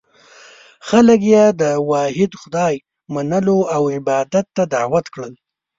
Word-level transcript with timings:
خلک 0.89 1.19
یې 1.33 1.43
د 1.61 1.63
واحد 1.89 2.31
خدای 2.41 2.75
منلو 3.13 3.57
او 3.75 3.83
عبادت 3.95 4.45
ته 4.55 4.63
دعوت 4.75 5.05
کړل. 5.13 5.33